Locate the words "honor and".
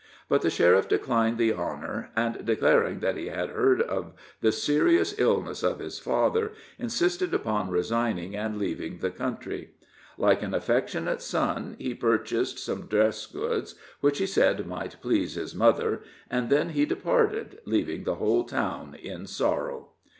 1.53-2.43